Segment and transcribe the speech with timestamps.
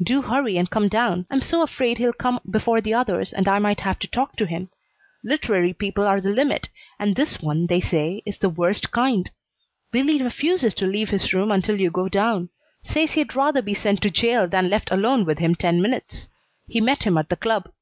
[0.00, 1.26] "Do hurry and come down.
[1.32, 4.46] I'm so afraid he'll come before the others, and I might have to talk to
[4.46, 4.70] him.
[5.24, 9.32] Literary people are the limit, and this one, they say, is the worst kind.
[9.90, 12.50] Billy refuses to leave his room until you go down;
[12.84, 16.28] says he'd rather be sent to jail than left alone with him ten minutes.
[16.68, 17.72] He met him at the club."